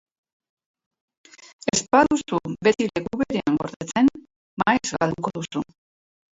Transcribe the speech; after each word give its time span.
Ez 1.73 1.81
baduzu 1.97 2.41
beti 2.69 2.89
leku 2.95 3.21
berean 3.25 3.61
gordetzen, 3.63 4.13
maiz 4.65 4.83
galduko 4.99 5.37
duzu. 5.41 5.67